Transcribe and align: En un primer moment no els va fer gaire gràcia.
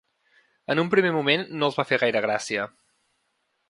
En 0.75 0.81
un 0.85 0.89
primer 0.93 1.13
moment 1.17 1.45
no 1.59 1.71
els 1.71 1.79
va 1.83 1.87
fer 1.93 2.03
gaire 2.07 2.27
gràcia. 2.29 2.69